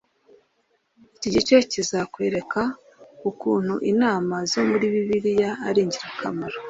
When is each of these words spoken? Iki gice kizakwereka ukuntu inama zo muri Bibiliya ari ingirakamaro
Iki 1.15 1.29
gice 1.35 1.55
kizakwereka 1.71 2.61
ukuntu 3.29 3.73
inama 3.91 4.35
zo 4.51 4.61
muri 4.69 4.85
Bibiliya 4.93 5.51
ari 5.67 5.79
ingirakamaro 5.85 6.57